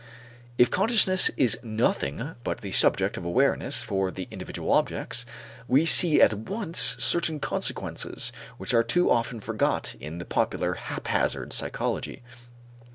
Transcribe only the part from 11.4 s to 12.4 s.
psychology.